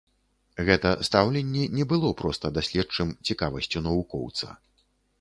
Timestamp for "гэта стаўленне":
0.69-1.67